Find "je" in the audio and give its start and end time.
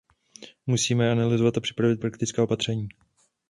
1.05-1.11